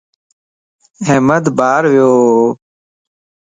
احمد 1.03 1.45
بار 1.57 1.83
ويووَ 1.91 2.45